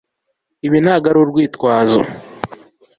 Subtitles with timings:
[0.65, 2.01] ibyo ntabwo ari urwitwazo